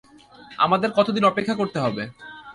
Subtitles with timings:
[0.57, 2.03] আমাদের কতদিন অপেক্ষা করতে হবে?